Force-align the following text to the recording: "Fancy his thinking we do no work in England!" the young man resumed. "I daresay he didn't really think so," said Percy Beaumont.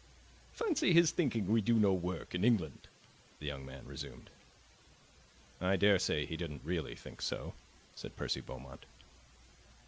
"Fancy 0.51 0.93
his 0.95 1.11
thinking 1.11 1.47
we 1.47 1.61
do 1.61 1.75
no 1.75 1.93
work 1.93 2.33
in 2.33 2.43
England!" 2.43 2.87
the 3.37 3.45
young 3.45 3.63
man 3.63 3.85
resumed. 3.85 4.31
"I 5.61 5.75
daresay 5.75 6.25
he 6.25 6.37
didn't 6.37 6.63
really 6.65 6.95
think 6.95 7.21
so," 7.21 7.53
said 7.93 8.15
Percy 8.15 8.41
Beaumont. 8.41 8.87